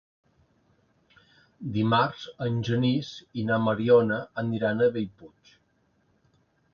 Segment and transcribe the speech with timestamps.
[1.75, 3.11] Dimarts en Genís
[3.41, 5.53] i na Mariona aniran a Bellpuig.